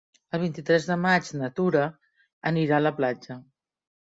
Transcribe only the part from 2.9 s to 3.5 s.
platja.